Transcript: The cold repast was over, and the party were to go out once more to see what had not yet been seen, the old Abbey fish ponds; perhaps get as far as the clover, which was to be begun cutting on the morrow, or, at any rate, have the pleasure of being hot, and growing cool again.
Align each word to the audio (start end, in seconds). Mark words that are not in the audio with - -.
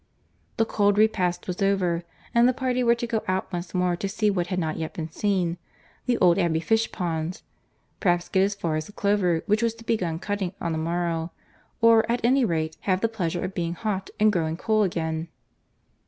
The 0.57 0.65
cold 0.65 0.97
repast 0.97 1.45
was 1.45 1.61
over, 1.61 2.03
and 2.33 2.49
the 2.49 2.53
party 2.55 2.81
were 2.83 2.95
to 2.95 3.05
go 3.05 3.23
out 3.27 3.53
once 3.53 3.71
more 3.75 3.95
to 3.97 4.09
see 4.09 4.31
what 4.31 4.47
had 4.47 4.57
not 4.57 4.77
yet 4.77 4.95
been 4.95 5.11
seen, 5.11 5.59
the 6.07 6.17
old 6.17 6.39
Abbey 6.39 6.59
fish 6.59 6.91
ponds; 6.91 7.43
perhaps 7.99 8.27
get 8.27 8.41
as 8.41 8.55
far 8.55 8.75
as 8.77 8.87
the 8.87 8.93
clover, 8.93 9.43
which 9.45 9.61
was 9.61 9.75
to 9.75 9.83
be 9.83 9.93
begun 9.93 10.17
cutting 10.17 10.53
on 10.59 10.71
the 10.71 10.79
morrow, 10.79 11.31
or, 11.81 12.11
at 12.11 12.25
any 12.25 12.43
rate, 12.43 12.77
have 12.89 13.01
the 13.01 13.07
pleasure 13.09 13.43
of 13.45 13.53
being 13.53 13.73
hot, 13.75 14.09
and 14.19 14.33
growing 14.33 14.57
cool 14.57 14.81
again. 14.81 15.27